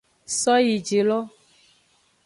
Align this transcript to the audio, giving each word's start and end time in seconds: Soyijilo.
Soyijilo. 0.39 1.17